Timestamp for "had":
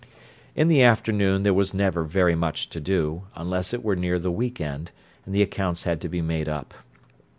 5.83-6.01